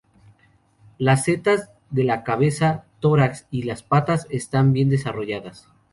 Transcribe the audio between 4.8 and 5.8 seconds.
desarrolladas.